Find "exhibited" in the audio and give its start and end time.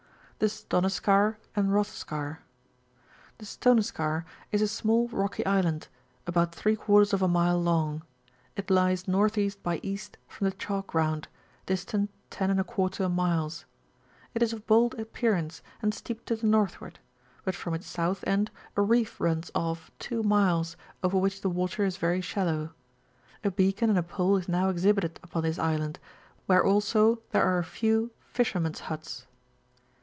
24.69-25.19